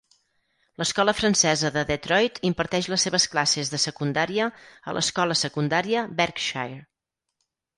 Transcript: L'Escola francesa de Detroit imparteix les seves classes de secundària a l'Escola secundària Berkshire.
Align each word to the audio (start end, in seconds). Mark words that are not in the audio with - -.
L'Escola 0.81 1.13
francesa 1.17 1.69
de 1.75 1.83
Detroit 1.89 2.39
imparteix 2.49 2.89
les 2.93 3.05
seves 3.09 3.27
classes 3.35 3.71
de 3.75 3.81
secundària 3.85 4.49
a 4.93 4.97
l'Escola 4.99 5.39
secundària 5.43 6.07
Berkshire. 6.23 6.83